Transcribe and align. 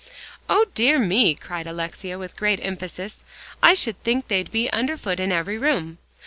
"O 0.49 0.65
dear 0.73 0.97
me!" 0.97 1.35
cried 1.35 1.67
Alexia, 1.67 2.17
with 2.17 2.35
great 2.35 2.59
emphasis. 2.65 3.23
"I 3.61 3.75
should 3.75 4.01
think 4.03 4.29
they'd 4.29 4.51
be 4.51 4.67
under 4.73 4.97
foot 4.97 5.19
in 5.19 5.31
every 5.31 5.59
room." 5.59 5.99